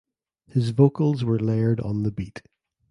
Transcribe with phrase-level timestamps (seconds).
[0.47, 2.41] His vocals were layered on the beat.